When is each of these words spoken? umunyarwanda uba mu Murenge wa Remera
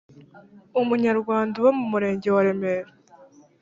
umunyarwanda 0.81 1.53
uba 1.57 1.71
mu 1.77 1.85
Murenge 1.91 2.27
wa 2.35 2.41
Remera 2.47 2.91